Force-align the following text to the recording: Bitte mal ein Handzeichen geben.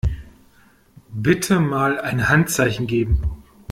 Bitte 1.13 1.59
mal 1.59 1.99
ein 2.01 2.27
Handzeichen 2.27 2.87
geben. 2.87 3.21